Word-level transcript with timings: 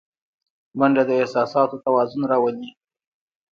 منډه 0.77 1.03
د 1.09 1.11
احساساتو 1.21 1.81
توازن 1.85 2.21
راولي 2.31 2.69